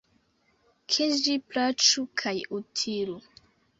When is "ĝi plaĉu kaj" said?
1.25-2.35